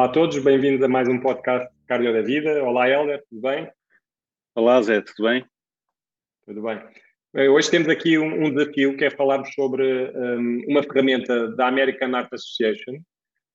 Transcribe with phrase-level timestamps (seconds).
[0.00, 2.64] Olá a todos, bem-vindos a mais um podcast Cardio da Vida.
[2.64, 3.70] Olá, Helder, tudo bem?
[4.54, 5.44] Olá, Zé, tudo bem?
[6.46, 7.50] Tudo bem.
[7.50, 12.12] Hoje temos aqui um, um desafio que é falarmos sobre um, uma ferramenta da American
[12.12, 12.94] Heart Association,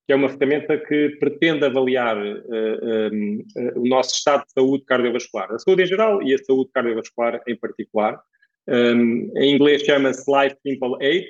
[0.05, 4.85] que é uma ferramenta que pretende avaliar uh, um, uh, o nosso estado de saúde
[4.85, 8.21] cardiovascular, a saúde em geral e a saúde cardiovascular em particular.
[8.67, 11.27] Um, em inglês chama-se Life Simple 8,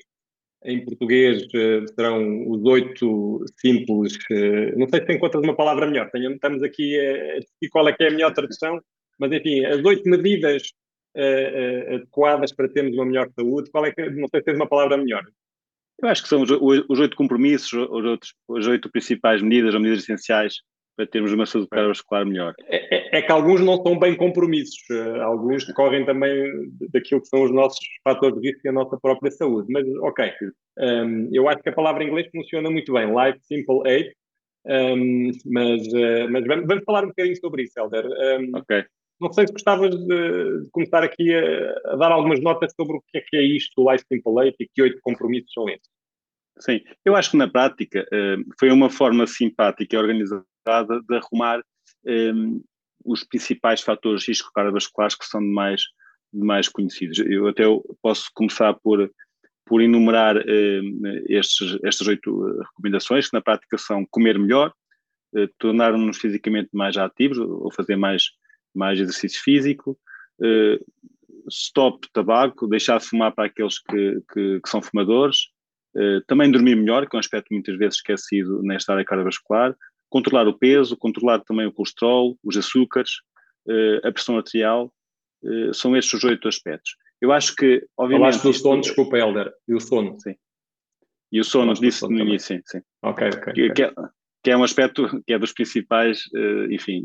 [0.66, 4.16] em português uh, serão os oito simples.
[4.32, 6.10] Uh, não sei se encontras uma palavra melhor.
[6.14, 8.82] Estamos aqui a decidir qual é que é a melhor tradução,
[9.20, 10.64] mas enfim, as oito medidas
[11.16, 13.70] uh, adequadas para termos uma melhor saúde.
[13.72, 15.24] Qual é que, não sei se tens uma palavra melhor.
[16.02, 19.80] Eu acho que são os, os oito compromissos, os, outros, as oito principais medidas ou
[19.80, 20.56] medidas essenciais
[20.96, 22.54] para termos uma saúde cardiovascular melhor.
[22.68, 26.52] É, é, é, que alguns não são bem compromissos, uh, alguns decorrem também
[26.92, 29.68] daquilo que são os nossos fatores de risco e a nossa própria saúde.
[29.72, 30.32] Mas, ok,
[30.78, 34.10] um, ehm, eu acho que a palavra em inglês funciona muito bem, Life Simple 8,
[34.66, 38.06] um, ehm, mas, uh, mas vamos, vamos, falar um bocadinho sobre isso, Helder.
[38.06, 38.86] Um, ehm, ok.
[39.20, 43.02] Não sei se gostavas de, de começar aqui a, a, dar algumas notas sobre o
[43.08, 45.88] que é que é isto, o Life Simple 8 e que oito compromissos são esses.
[46.60, 50.46] Sim, eu acho que na prática uh, foi uma forma simpática e organizada
[51.08, 51.64] de arrumar
[52.06, 52.62] um,
[53.04, 55.82] os principais fatores de risco cardiovasculares que são de mais,
[56.34, 57.20] de mais conhecidos.
[57.20, 57.64] Eu até
[58.02, 59.10] posso começar por,
[59.66, 64.74] por enumerar um, estes, estas oito eh, recomendações, que na prática são comer melhor,
[65.36, 68.24] uh, tornar-nos fisicamente mais ativos ou fazer mais,
[68.74, 69.98] mais exercício físico,
[70.40, 70.86] uh,
[71.48, 75.54] stop tabaco, deixar de fumar para aqueles que, que, que são fumadores,
[76.28, 79.74] também dormir melhor, que é um aspecto muitas vezes esquecido nesta área cardiovascular,
[80.16, 83.12] controlar o peso, controlar também o colesterol, os açúcares,
[83.68, 84.90] uh, a pressão arterial,
[85.44, 86.96] uh, são estes os oito aspectos.
[87.20, 88.38] Eu acho que, obviamente...
[88.40, 90.18] Falaste do sono, desculpa, Helder, e o sono.
[90.22, 90.36] Sim.
[91.34, 92.82] E o sono, disse no início, sim, sim.
[93.04, 93.54] Ok, ok.
[93.54, 93.94] Que, que, é,
[94.46, 97.04] que, é, um aspecto que é dos principais, uh, enfim,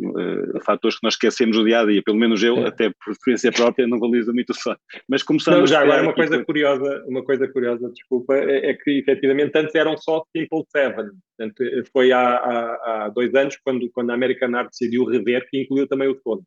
[0.63, 2.69] fatores que nós esquecemos o dia a dia, pelo menos eu, é.
[2.69, 4.77] até por experiência própria, não valorizo muito o sono.
[5.09, 9.57] Mas começando já agora uma coisa curiosa, uma coisa curiosa, desculpa, é, é, que efetivamente
[9.57, 14.15] antes eram só Simple Seven, Portanto, foi há, há, há, dois anos quando, quando a
[14.15, 16.43] American Art decidiu rever que incluiu também o sono.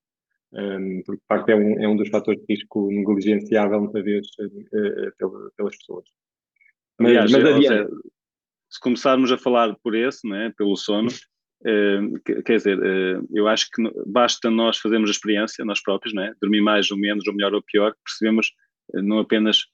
[0.54, 4.30] Um, porque, de facto, é um, é um dos fatores de risco negligenciável, muitas vezes,
[4.40, 6.06] uh, pelas pessoas.
[7.00, 7.92] Mas, Aliás, mas adiante.
[8.74, 13.68] Se começarmos a falar por esse, né, pelo sono, uh, quer dizer, uh, eu acho
[13.72, 17.54] que basta nós fazermos a experiência, nós próprios, né, dormir mais ou menos, ou melhor
[17.54, 18.52] ou pior, percebemos
[18.96, 19.66] não apenas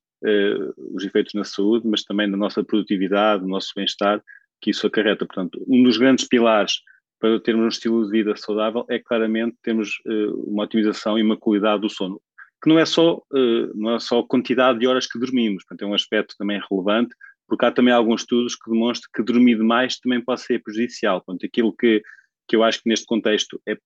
[0.93, 4.21] os efeitos na saúde, mas também na nossa produtividade, no nosso bem-estar,
[4.61, 5.25] que isso acarreta.
[5.25, 6.81] Portanto, um dos grandes pilares
[7.19, 11.37] para termos um estilo de vida saudável é claramente termos uh, uma otimização e uma
[11.37, 12.21] qualidade do sono,
[12.61, 15.87] que não é só uh, não é só a quantidade de horas que dormimos, portanto,
[15.87, 17.13] é um aspecto também relevante,
[17.49, 21.21] porque há também alguns estudos que demonstram que dormir demais também pode ser prejudicial.
[21.21, 22.01] Portanto, aquilo que,
[22.47, 23.77] que eu acho que neste contexto é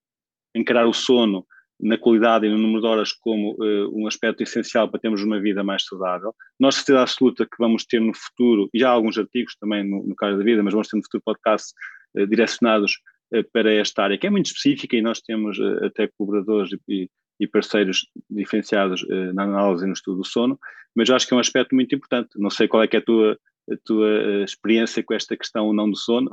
[0.53, 1.45] encarar o sono
[1.79, 5.39] na qualidade e no número de horas como uh, um aspecto essencial para termos uma
[5.39, 6.33] vida mais saudável.
[6.59, 10.05] Nós, certeza absoluta que vamos ter no futuro, e já há alguns artigos também no,
[10.05, 11.73] no caso da vida, mas vamos ter no futuro podcasts
[12.15, 12.99] uh, direcionados
[13.33, 17.09] uh, para esta área, que é muito específica e nós temos até colaboradores e,
[17.39, 20.57] e parceiros diferenciados na análise e no estudo do sono,
[20.95, 22.29] mas eu acho que é um aspecto muito importante.
[22.37, 23.37] Não sei qual é, é a tua,
[23.71, 26.29] a tua experiência com esta questão não do sono.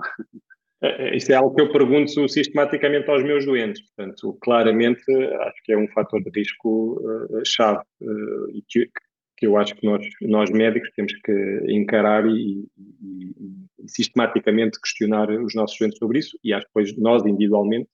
[0.82, 3.82] É, é, isso é algo que eu pergunto sistematicamente aos meus doentes.
[3.82, 8.90] Portanto, claramente, acho que é um fator de risco uh, chave uh, e que,
[9.36, 13.34] que, eu acho que nós, nós médicos temos que encarar e, e,
[13.82, 16.38] e, sistematicamente questionar os nossos doentes sobre isso.
[16.42, 17.88] E acho que depois nós, individualmente,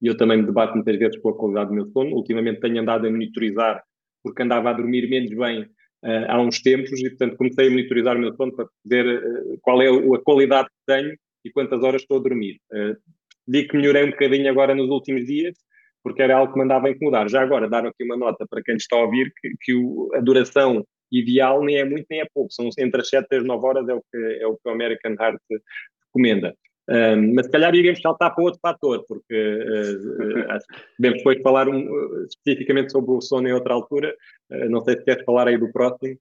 [0.00, 2.16] e eu também me debato muitas vezes com a qualidade do meu sono.
[2.16, 3.84] Ultimamente tenho andado a monitorizar,
[4.20, 5.68] porque andava a dormir menos bem
[6.04, 9.22] uh, há uns tempos, e portanto comecei a monitorizar o meu sono para ver
[9.60, 12.58] qual é a qualidade que tenho e quantas horas estou a dormir.
[12.72, 12.96] Uh,
[13.46, 15.56] digo que melhorei um bocadinho agora nos últimos dias,
[16.02, 17.28] porque era algo que me andava a incomodar.
[17.28, 20.20] Já agora, dar aqui uma nota para quem está a ouvir, que, que o, a
[20.20, 23.66] duração ideal nem é muito nem é pouco, são entre as 7 e as 9
[23.66, 25.40] horas, é o que, é o, que o American Heart
[26.06, 26.54] recomenda.
[26.88, 31.40] Um, mas se calhar iremos saltar para outro fator, porque uh, acho que devemos depois
[31.42, 34.14] falar um, uh, especificamente sobre o sono em outra altura.
[34.50, 36.18] Uh, não sei se queres falar aí do próximo.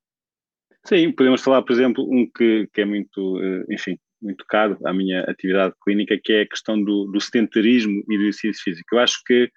[0.86, 5.22] Sim, podemos falar, por exemplo, um que, que é muito, enfim, muito caro à minha
[5.26, 8.96] atividade clínica, que é a questão do, do sedentarismo e do exercício físico.
[8.96, 9.52] Eu acho que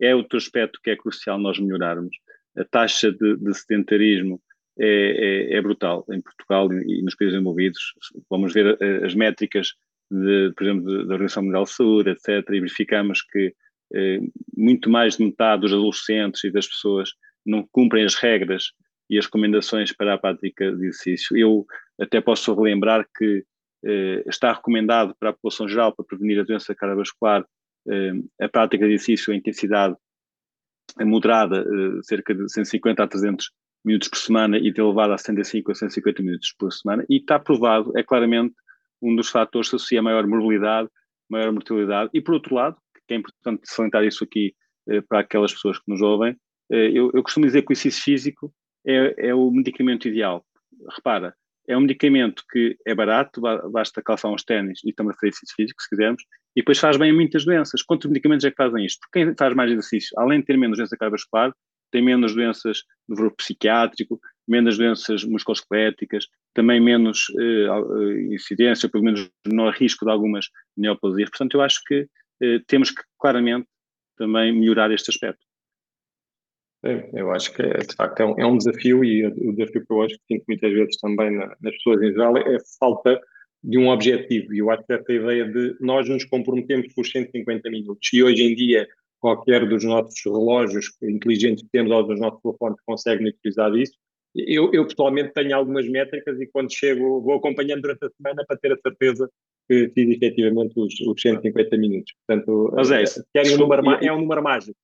[0.00, 2.14] é outro aspecto que é crucial nós melhorarmos.
[2.58, 4.38] A taxa de, de sedentarismo
[4.78, 7.94] é, é, é, brutal em Portugal e, nos países envolvidos.
[8.28, 9.72] Vamos ver as métricas,
[10.10, 13.54] de, por exemplo, da Organização Mundial de Saúde, etc., e verificamos que
[13.94, 14.20] eh,
[14.56, 17.10] muito mais de metade dos adolescentes e das pessoas
[17.44, 18.72] não cumprem as regras
[19.08, 21.36] e as recomendações para a prática de exercício.
[21.36, 21.66] Eu
[22.00, 23.44] até posso relembrar que
[23.84, 27.44] eh, está recomendado para a população geral para prevenir a doença cardiovascular
[27.88, 29.96] eh, a prática de exercício em intensidade
[31.00, 33.50] moderada, eh, cerca de 150 a 300
[33.84, 37.38] minutos por semana e de elevada a 75 a 150 minutos por semana, e está
[37.38, 38.54] provado, é claramente
[39.02, 40.88] um dos fatores que associa maior morbilidade,
[41.28, 42.76] maior mortalidade, e por outro lado,
[43.06, 44.54] que é importante salientar isso aqui
[45.08, 46.36] para aquelas pessoas que nos ouvem,
[46.70, 48.52] eu, eu costumo dizer que o exercício físico
[48.86, 50.44] é, é o medicamento ideal.
[50.94, 51.34] Repara,
[51.68, 55.88] é um medicamento que é barato, basta calçar uns ténis e tomar exercício físico, se
[55.88, 56.22] quisermos,
[56.54, 57.82] e depois faz bem a muitas doenças.
[57.82, 59.00] Quantos medicamentos é que fazem isto?
[59.00, 61.52] Porque quem faz mais exercício, além de ter menos doença cardiovascular,
[61.90, 66.26] tem menos doenças do grupo psiquiátrico, menos doenças musculoesqueléticas,
[66.56, 71.28] também menos eh, incidência, pelo menos menor risco de algumas neoplasias.
[71.28, 72.08] Portanto, eu acho que
[72.42, 73.68] eh, temos que claramente
[74.16, 75.44] também melhorar este aspecto.
[77.12, 80.02] eu acho que de facto é um, é um, desafio e o desafio que eu
[80.02, 83.20] acho que sinto muitas vezes também na, nas pessoas em geral é a falta
[83.62, 84.54] de um objetivo.
[84.54, 88.42] E eu acho que essa ideia de nós nos comprometemos por 150 minutos e hoje
[88.42, 88.88] em dia
[89.20, 93.92] qualquer dos nossos relógios inteligentes que temos ou dos nossos telefones consegue monitorizar isso.
[94.36, 98.56] Eu, eu pessoalmente tenho algumas métricas e quando chego vou acompanhando durante a semana para
[98.58, 99.30] ter a certeza
[99.68, 102.12] que fiz efetivamente os, os 150 minutos.
[102.26, 104.78] Portanto, Mas é, querem um número, é um número mágico.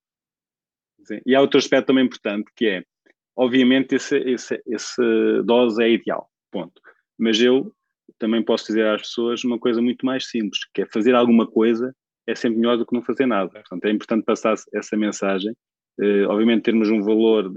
[1.05, 1.21] Sim.
[1.27, 2.85] E há outro aspecto também importante que é,
[3.37, 6.81] obviamente, esse, esse, esse dose é ideal, ponto.
[7.19, 7.73] Mas eu
[8.19, 11.95] também posso dizer às pessoas uma coisa muito mais simples, que é fazer alguma coisa
[12.27, 13.51] é sempre melhor do que não fazer nada.
[13.51, 15.55] Portanto, é importante passar essa mensagem.
[16.01, 17.53] Uh, obviamente, termos um valor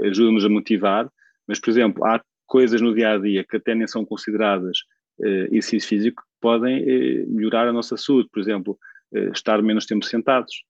[0.00, 1.10] ajuda-nos a motivar,
[1.46, 4.78] mas, por exemplo, há coisas no dia a dia que até nem são consideradas
[5.20, 8.28] uh, exercício físico que podem uh, melhorar a nossa saúde.
[8.32, 8.78] Por exemplo,
[9.14, 10.64] uh, estar menos tempo sentados,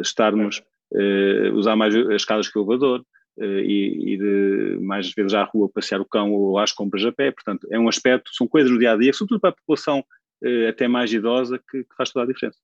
[0.00, 0.62] estarmos,
[1.52, 3.04] usar mais as escadas que o elevador,
[3.38, 7.30] e, de mais vezes à rua passear o cão ou às compras a pé.
[7.30, 10.02] Portanto, é um aspecto, são coisas no dia a dia, sobretudo para a população
[10.66, 12.58] até mais idosa, que, que, faz toda a diferença.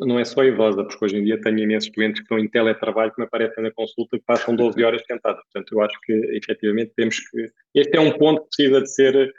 [0.00, 3.12] Não é só idosa, porque hoje em dia tenho imensos clientes que estão em teletrabalho
[3.12, 5.42] que me aparecem na consulta que passam 12 horas sentados.
[5.42, 7.50] Portanto, eu acho que efetivamente temos que.
[7.74, 9.34] Este é um ponto que precisa de ser.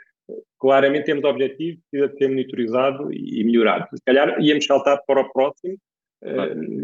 [0.60, 3.86] Claramente temos objetivo, precisa de ser monitorizado e melhorado.
[3.94, 5.78] Se calhar íamos saltar para o próximo,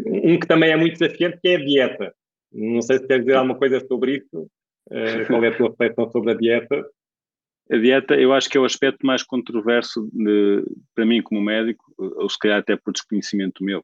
[0.07, 2.13] um que também é muito desafiante, que é a dieta.
[2.51, 4.49] Não sei se quer dizer alguma coisa sobre isso.
[5.27, 6.85] qual é a tua reflexão sobre a dieta?
[7.71, 10.63] A dieta, eu acho que é o aspecto mais controverso de,
[10.93, 13.83] para mim como médico, ou se calhar até por desconhecimento meu,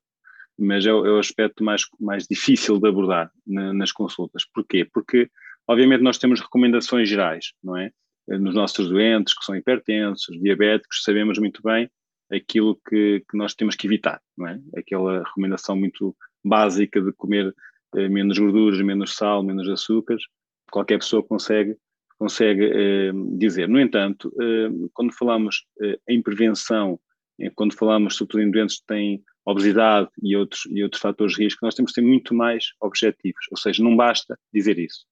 [0.58, 4.46] mas é o, é o aspecto mais, mais difícil de abordar na, nas consultas.
[4.54, 4.86] Porquê?
[4.86, 5.30] Porque,
[5.68, 7.92] obviamente, nós temos recomendações gerais, não é?
[8.28, 11.90] Nos nossos doentes, que são hipertensos, diabéticos, sabemos muito bem
[12.32, 14.60] aquilo que, que nós temos que evitar, não é?
[14.78, 17.54] Aquela recomendação muito básica de comer
[17.96, 20.24] eh, menos gorduras, menos sal, menos açúcares,
[20.72, 21.76] qualquer pessoa consegue
[22.22, 23.68] consegue eh, dizer.
[23.68, 27.00] No entanto, eh, quando falamos eh, em prevenção,
[27.56, 31.74] quando falamos em doentes que têm obesidade e outros, e outros fatores de risco, nós
[31.74, 35.08] temos que ter muito mais objetivos, ou seja, não basta dizer isso.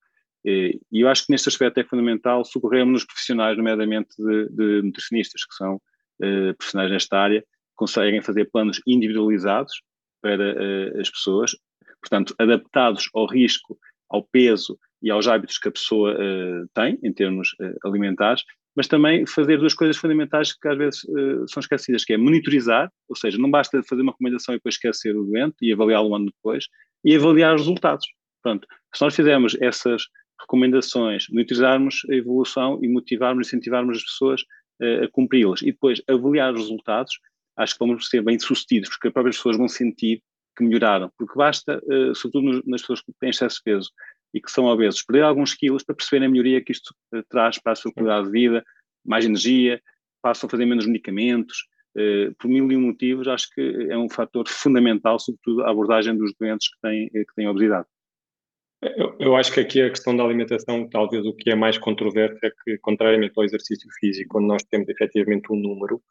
[0.45, 5.43] E eu acho que neste aspecto é fundamental socorrermos nos profissionais, nomeadamente de, de nutricionistas,
[5.43, 5.81] que são
[6.21, 7.43] eh, profissionais nesta área,
[7.75, 9.81] conseguem fazer planos individualizados
[10.21, 11.55] para as pessoas,
[11.99, 13.79] portanto, adaptados ao risco,
[14.09, 18.43] ao peso e aos hábitos que a pessoa uh, tem, em termos uh, alimentares,
[18.75, 22.91] mas também fazer duas coisas fundamentais que às vezes uh, são esquecidas, que é monitorizar,
[23.07, 26.15] ou seja, não basta fazer uma recomendação e depois esquecer o doente e avaliá-lo um
[26.15, 26.65] ano depois,
[27.03, 28.05] e avaliar os resultados.
[28.43, 30.03] Pronto, se nós fizermos essas
[30.41, 34.43] recomendações, monitorizarmos a evolução e motivarmos, incentivarmos as pessoas
[34.81, 37.19] a cumpri-las e depois avaliar os resultados,
[37.57, 40.23] acho que vamos ser bem sucedidos, porque as próprias pessoas vão sentir
[40.59, 41.81] que melhoraram, porque basta,
[42.13, 43.89] sobretudo nas pessoas que têm excesso de peso,
[44.33, 47.59] e que são obesos, perder alguns quilos para perceberem a melhoria que isto uh, traz
[47.59, 48.63] para a sua qualidade de vida,
[49.05, 49.81] mais energia,
[50.21, 54.09] passam a fazer menos medicamentos, uh, por mil e um motivos, acho que é um
[54.09, 57.87] fator fundamental, sobretudo a abordagem dos doentes que têm, que têm obesidade.
[58.81, 62.39] Eu, eu, acho que aqui a questão da alimentação, talvez o que é mais controverso
[62.41, 66.01] é que, contrariamente ao exercício físico, quando nós temos efetivamente um número,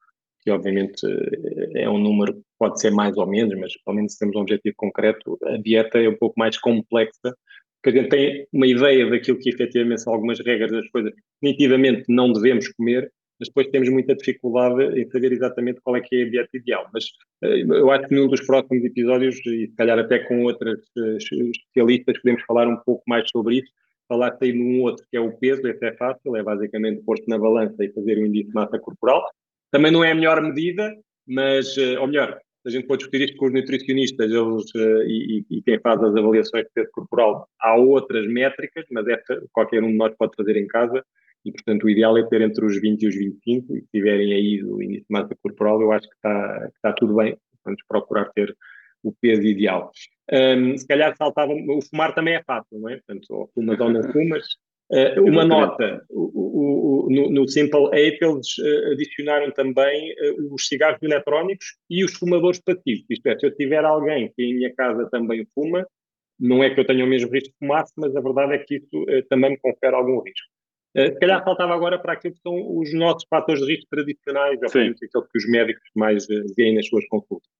[0.41, 4.37] que obviamente eh, é um número pode ser mais ou menos, mas pelo menos temos
[4.37, 7.35] um objetivo concreto, a dieta é um pouco mais complexa
[7.83, 11.21] que a gente tem uma ideia daquilo que efetivamente são algumas regras das coisas que
[11.43, 16.17] nitidamente não devemos comer, mas depois temos muita dificuldade em saber exatamente qual é que
[16.17, 16.89] é a dieta ideal.
[16.93, 17.05] Mas
[17.45, 21.17] eh, eu acho que num dos próximos episódios, e se calhar até com outras eh,
[21.19, 23.71] especialistas, podemos falar um pouco mais sobre isso.
[24.09, 27.39] Falar aí num outro que é o peso, esse é fácil, é basicamente pôr-se na
[27.39, 29.23] balança e fazer o índice de massa corporal.
[29.71, 30.95] Também não é a melhor medida,
[31.27, 35.45] mas, eh, ou melhor, a gente pode discutir isto com os nutricionistas eles, uh, e,
[35.51, 37.49] e, quem faz as avaliações de peso corporal.
[37.61, 41.05] Há outras métricas, mas esta qualquer um de nós pode fazer em casa,
[41.45, 44.33] e, portanto, o ideal é ter entre os 20 e os 25, e se tiverem
[44.33, 48.31] aí o índice de massa corporal, eu acho que está, está tudo bem, vamos procurar
[48.35, 48.55] ter
[49.03, 49.91] o peso ideal.
[50.31, 52.97] Um, se calhar saltava, o fumar também é fácil, não é?
[52.97, 54.45] Portanto, ou fumas ou não fumas.
[54.91, 60.55] Uh, uma nota, o, o, o, no, no, Simple Ape eles uh, adicionaram também uh,
[60.55, 63.05] os cigarros eletrónicos e os fumadores passivos.
[63.11, 65.87] Isto é, se eu tiver alguém que em minha casa também fuma,
[66.41, 68.77] não é que eu tenha o mesmo risco de fumar, mas a verdade é que
[68.77, 70.47] isso também me confere algum risco.
[70.97, 74.69] se calhar faltava agora para aquilo que são os nossos fatores de risco tradicionais, ou
[74.69, 76.27] aquilo que os médicos mais
[76.57, 77.51] veem nas suas consultas.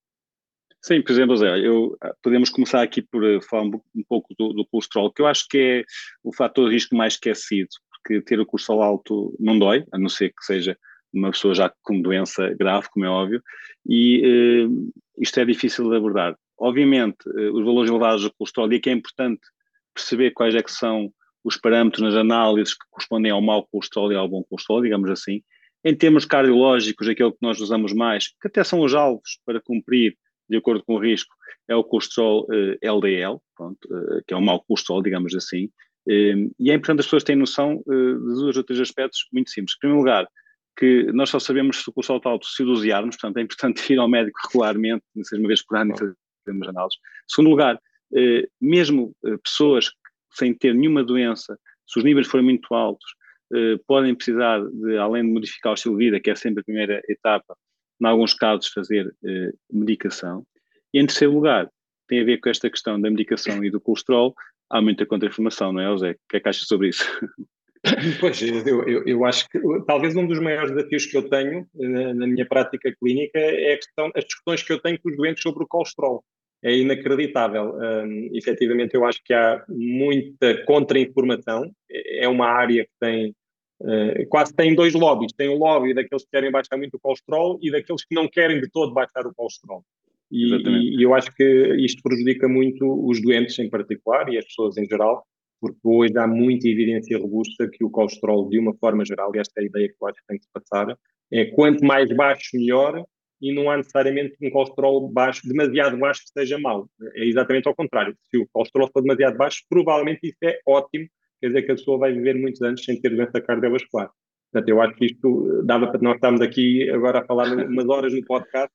[0.81, 4.33] Sim, por exemplo, Zé, eu, ah, podemos começar aqui por uh, falar um, um pouco
[4.39, 5.85] do, do, colesterol, que eu acho que é
[6.23, 10.09] o fator de risco mais esquecido, porque ter o colesterol alto não dói, a não
[10.09, 10.79] ser que seja
[11.13, 13.43] uma pessoa já com doença grave, como é óbvio,
[13.87, 16.37] e uh, isto é difícil de abordar.
[16.57, 19.41] Obviamente, uh, os valores elevados do colesterol, e aqui é importante
[19.93, 24.17] perceber quais é que são os parâmetros nas análises que correspondem ao mau colesterol e
[24.17, 25.43] ao bom colesterol, digamos assim.
[25.85, 30.17] Em termos cardiológicos, aquele que nós usamos mais, que até são os alvos para cumprir
[30.49, 31.35] de acordo com o risco,
[31.69, 32.47] é o colesterol
[32.83, 35.67] LDL, pronto, uh, que é o mau colesterol, digamos assim.
[36.09, 39.75] Uh, e é importante as pessoas terem noção de dois ou três aspectos muito simples.
[39.77, 40.27] Em primeiro lugar,
[40.79, 43.99] que nós só sabemos se o colesterol está alto se dosearmos, portanto é importante ir
[43.99, 46.99] ao médico regularmente, não seja uma vez por ano, e fazermos análises.
[46.99, 47.81] Em segundo lugar,
[48.61, 49.13] mesmo
[49.43, 49.91] pessoas
[50.31, 53.11] sem ter nenhuma doença, se os níveis forem muito altos,
[53.89, 57.03] podem precisar de, além de modificar o estilo de vida, que é sempre a primeira
[57.09, 57.57] etapa,
[58.01, 60.45] em alguns casos, fazer eh, medicação.
[60.93, 61.69] E em terceiro lugar,
[62.09, 64.35] tem a ver com esta questão da medicação e do colesterol,
[64.71, 66.11] há muita contra-informação, não é, José?
[66.13, 67.05] O que é que achas sobre isso?
[68.19, 72.13] Pois, eu, eu, eu, acho que talvez um dos maiores desafios que eu tenho na,
[72.13, 75.63] na minha prática clínica é questão, as discussões que eu tenho com os doentes sobre
[75.63, 76.25] o colesterol.
[76.63, 77.77] É inacreditável.
[77.77, 81.71] Um, efetivamente, eu acho que há muita contra-informação.
[81.89, 83.33] É uma área que tem
[83.81, 85.33] Uh, quase tem dois lobbies.
[85.33, 88.61] Tem o lobby daqueles que querem baixar muito o colesterol e daqueles que não querem
[88.61, 89.85] de todo baixar o colesterol.
[90.31, 91.45] E, e, e, eu acho que
[91.79, 95.25] isto prejudica muito os doentes em particular e as pessoas em geral,
[95.61, 99.61] porque hoje há muita evidência robusta que o colesterol, de uma forma geral, e esta
[99.61, 100.97] é a ideia que eu acho que tem que se passar,
[101.33, 103.03] é quanto mais baixo, melhor,
[103.41, 106.89] e não há necessariamente um colesterol baixo, demasiado baixo que seja mau.
[107.15, 108.17] É exatamente ao contrário.
[108.31, 111.07] Se o colesterol for demasiado baixo, provavelmente isso é ótimo
[111.41, 114.11] quer dizer que a pessoa vai viver muitos anos sem ter doença cardiovascular.
[114.53, 118.13] Portanto, eu acho que isto dava para nós estarmos aqui agora a falar umas horas
[118.13, 118.71] no podcast,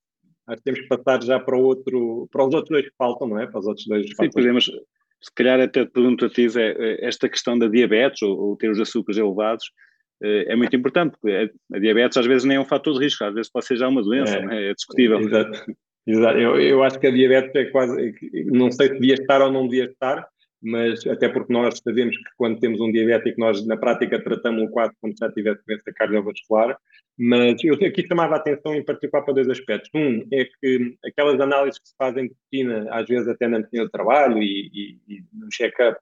[0.47, 3.39] acho que temos que passar já para, outro, para os outros dois que faltam, não
[3.39, 3.47] é?
[3.47, 7.29] Para os outros dois Sim, podemos, se calhar até te pergunto a ti, é, esta
[7.29, 9.65] questão da diabetes ou, ou ter os açúcares elevados,
[10.21, 13.23] eh, é muito importante, porque a diabetes às vezes nem é um fator de risco,
[13.23, 15.19] às vezes pode ser já uma doença, é, é discutível.
[15.19, 15.73] Exato.
[16.05, 16.37] Exato.
[16.37, 18.13] Eu, eu acho que a diabetes é quase,
[18.45, 20.27] não sei se devia estar ou não devia estar,
[20.63, 24.71] mas até porque nós sabemos que quando temos um diabético, nós na prática tratamos o
[24.71, 26.77] quadro como se já tivesse doença cardiovascular,
[27.17, 29.89] mas eu aqui chamava a atenção em particular para dois aspectos.
[29.93, 33.85] Um é que aquelas análises que se fazem de rotina, às vezes até na rotina
[33.85, 35.99] de trabalho e, e, e no check-up,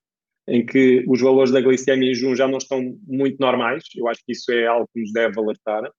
[0.47, 4.23] em que os valores da glicemia em jejum já não estão muito normais, eu acho
[4.25, 5.91] que isso é algo que nos deve alertar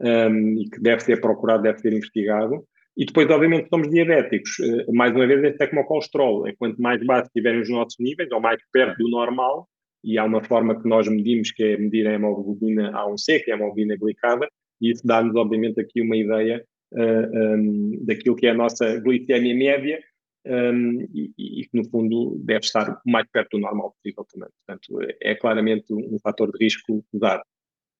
[0.00, 2.64] um, e que deve ser procurado, deve ser investigado.
[2.96, 4.58] E depois, obviamente, somos diabéticos.
[4.60, 6.46] Eh, mais uma vez, este é como o colesterol.
[6.46, 9.68] É quanto mais baixo tiverem os nossos níveis, ou mais perto do normal,
[10.02, 13.54] e há uma forma que nós medimos, que é medir a hemoglobina A1C, que é
[13.54, 14.48] a hemoglobina glicada,
[14.80, 18.54] e isso dá-nos, obviamente, aqui uma ideia uh, eh, um, ehm, daquilo que é a
[18.54, 20.02] nossa glicemia média,
[20.46, 24.48] um, ehm, e, que, no fundo, deve estar o mais perto do normal possível também.
[24.66, 27.42] Portanto, é claramente um fator de risco usado.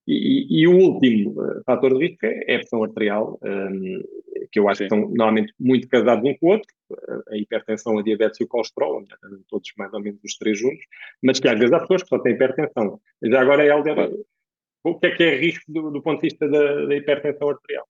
[0.06, 4.02] E, e, o último uh, fator de risco é, é a pressão arterial, um, ehm,
[4.52, 4.88] que eu acho Sim.
[4.88, 6.68] que estão normalmente muito casados um com o outro,
[7.28, 9.02] a hipertensão, a diabetes e o colesterol,
[9.48, 10.84] todos mais ou menos os três juntos,
[11.22, 13.00] mas que às vezes há pessoas que só têm hipertensão.
[13.24, 14.12] Já agora, Helder,
[14.84, 17.86] o que é que é risco do, do ponto de vista da, da hipertensão arterial?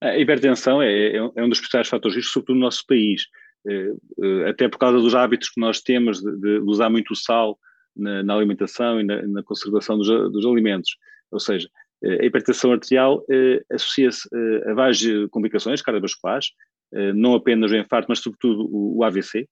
[0.00, 3.22] A hipertensão é, é, um é dos principais fatores de risco, sobretudo no nosso país,
[3.66, 3.92] eh,
[4.22, 7.58] eh, até por causa dos hábitos que nós temos de, de usar muito sal
[7.96, 10.96] na, na alimentação e na, na conservação dos, dos alimentos.
[11.30, 11.68] Ou seja,
[12.04, 16.48] a hipertensão arterial eh, associa-se eh, a várias complicações cardiovasculares,
[16.92, 19.48] eh, não apenas o infarto, mas sobretudo o, AVC.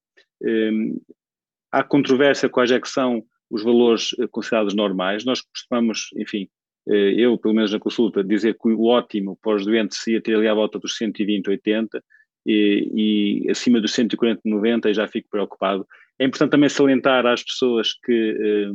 [1.73, 5.25] há controvérsia quais é que são os valores considerados normais.
[5.25, 6.49] Nós costumamos, enfim,
[6.87, 10.49] eu, pelo menos na consulta, dizer que o ótimo para os doentes seria ter ali
[10.49, 12.03] à volta dos 120, 80
[12.47, 15.87] e, e acima dos 140, 90 já fico preocupado.
[16.19, 18.71] É importante também salientar às pessoas que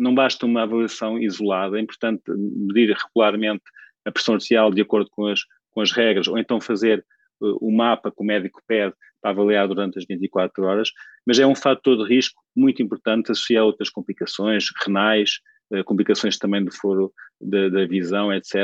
[0.00, 3.62] não basta uma avaliação isolada, é importante medir regularmente
[4.04, 5.40] a pressão arterial de acordo com as,
[5.70, 7.04] com as regras, ou então fazer
[7.40, 10.90] uh, o mapa que o médico pede para avaliar durante as 24 horas,
[11.26, 15.40] mas é um fator de risco muito importante associado a outras complicações renais,
[15.70, 18.54] uh, complicações também do foro da, da visão, etc.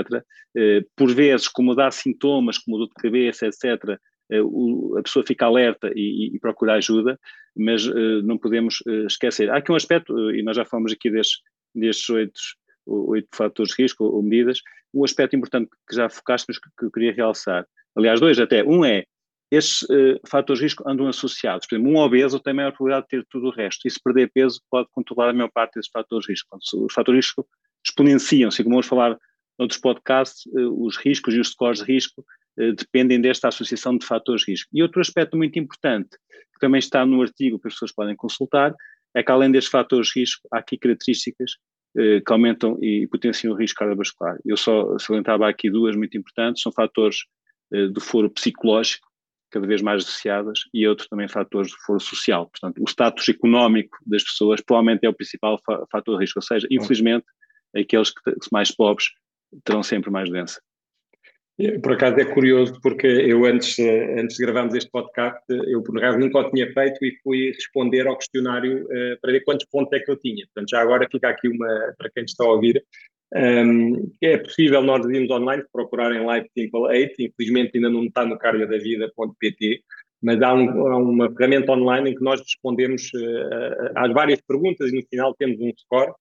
[0.56, 3.98] Uh, por vezes, como dá sintomas, como dor de cabeça, etc.,
[4.98, 7.18] a pessoa fica alerta e, e procura ajuda,
[7.56, 7.86] mas
[8.24, 9.50] não podemos esquecer.
[9.50, 11.40] Há aqui um aspecto, e nós já falamos aqui destes,
[11.74, 12.40] destes oito,
[12.86, 14.60] oito fatores de risco ou medidas,
[14.92, 17.66] um aspecto importante que já focaste, mas que, eu queria realçar.
[17.96, 18.64] Aliás, dois até.
[18.64, 19.04] Um é,
[19.50, 19.86] estes
[20.28, 21.66] fatores de risco andam associados.
[21.66, 23.86] Por exemplo, um obeso tem maior probabilidade de ter tudo o resto.
[23.86, 26.58] E se perder peso, pode controlar a maior parte desses fatores de risco.
[26.84, 27.46] Os fatores de risco
[27.86, 28.62] exponenciam-se.
[28.62, 29.16] Como vamos falar
[29.58, 32.24] noutros podcasts, os riscos e os scores de risco
[32.56, 34.70] dependem desta associação de fatores de risco.
[34.72, 38.74] E outro aspecto muito importante, que também está no artigo que as pessoas podem consultar,
[39.14, 41.52] é que além destes fatores de risco, há aqui características
[41.94, 44.36] que aumentam e potenciam o risco cardiovascular.
[44.44, 47.18] Eu só salientava aqui duas muito importantes, são fatores
[47.92, 49.06] do foro psicológico,
[49.50, 52.50] cada vez mais associadas, e outros também fatores de foro social.
[52.50, 55.58] Portanto, o status económico das pessoas provavelmente é o principal
[55.90, 57.24] fator de risco, ou seja, infelizmente,
[57.74, 58.20] aqueles que
[58.52, 59.06] mais pobres
[59.64, 60.60] terão sempre mais doença.
[61.82, 66.18] Por acaso é curioso, porque eu antes, antes de gravarmos este podcast, eu por acaso
[66.18, 70.00] nunca o tinha feito e fui responder ao questionário uh, para ver quantos pontos é
[70.00, 70.44] que eu tinha.
[70.46, 72.84] Portanto, já agora fica aqui uma, para quem está a ouvir,
[73.34, 78.38] um, é possível nós irmos online, procurarem Live Simple 8, infelizmente ainda não está no
[78.38, 79.80] cardiodavida.pt,
[80.22, 84.92] mas há, um, há, uma ferramenta online em que nós respondemos uh, às várias perguntas
[84.92, 86.12] e no final temos um score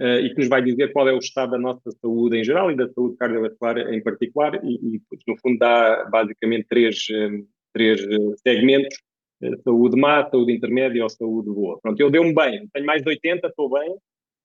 [0.00, 2.70] uh, e que nos vai dizer qual é o estado da nossa saúde em geral
[2.70, 8.00] e da saúde cardiovascular em particular e, e no fundo dá basicamente três, um, três
[8.46, 8.96] segmentos,
[9.64, 11.78] saúde má, saúde intermédia ou saúde boa.
[11.80, 13.96] Pronto, eu deu-me bem, tenho mais de 80, estou bem,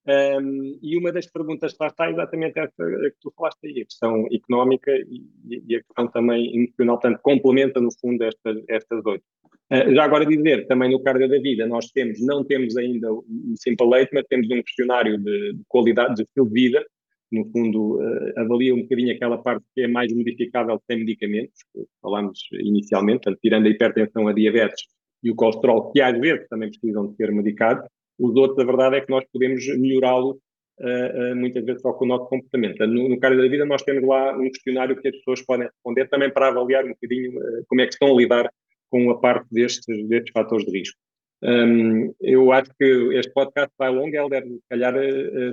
[0.07, 3.81] um, e uma das perguntas que lá está é exatamente essa que tu falaste aí,
[3.81, 5.23] a questão económica e,
[5.67, 9.23] e a questão também emocional, portanto, complementa no fundo estas, estas oito.
[9.69, 13.25] Uh, já agora dizer, também no Carga da Vida, nós temos, não temos ainda o
[13.57, 16.85] Simple Leite, mas temos um questionário de, de qualidade, de estilo de vida,
[17.29, 21.83] no fundo uh, avalia um bocadinho aquela parte que é mais modificável sem medicamentos, que
[22.01, 24.85] falámos inicialmente, portanto, tirando a hipertensão, a diabetes
[25.21, 27.85] e o colesterol, que às vezes também precisam de ser medicados,
[28.19, 30.39] os outros, a verdade é que nós podemos melhorá-lo
[30.79, 32.85] uh, uh, muitas vezes só com o nosso comportamento.
[32.87, 36.07] No, no Cário da Vida nós temos lá um questionário que as pessoas podem responder
[36.09, 38.51] também para avaliar um bocadinho uh, como é que estão a lidar
[38.89, 40.97] com a parte destes, destes fatores de risco.
[41.43, 44.93] Um, eu acho que este podcast vai longo, Helder, se calhar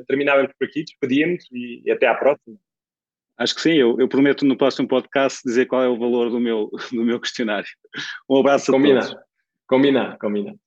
[0.07, 2.57] terminávamos por aqui, despedíamos e, e até à próxima.
[3.37, 6.39] Acho que sim, eu, eu, prometo no próximo podcast dizer qual é o valor do
[6.39, 7.69] meu, do meu questionário.
[8.31, 9.09] Um abraço a combinado.
[9.09, 9.25] todos.
[9.67, 10.64] Combinado, combinado.